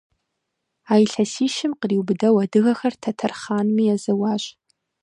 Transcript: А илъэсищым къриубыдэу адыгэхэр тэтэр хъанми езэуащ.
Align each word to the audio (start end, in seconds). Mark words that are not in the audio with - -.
А 0.91 0.93
илъэсищым 1.05 1.71
къриубыдэу 1.79 2.35
адыгэхэр 2.43 2.93
тэтэр 3.03 3.31
хъанми 3.41 3.85
езэуащ. 3.95 4.43